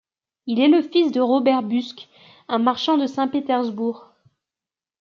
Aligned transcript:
Il 0.47 0.59
est 0.59 0.67
le 0.67 0.81
fils 0.81 1.11
de 1.11 1.21
Robert 1.21 1.61
Busk, 1.61 2.09
un 2.47 2.57
marchand 2.57 2.97
de 2.97 3.05
Saint-Pétersbourg. 3.05 4.11